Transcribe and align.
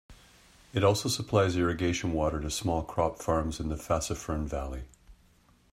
It 0.73 0.83
also 0.83 1.09
supplies 1.09 1.55
irrigation 1.55 2.11
water 2.13 2.41
to 2.41 2.49
small 2.49 2.81
crop 2.81 3.19
farms 3.21 3.59
in 3.59 3.69
the 3.69 3.75
Fassifern 3.77 4.47
Valley. 4.47 4.85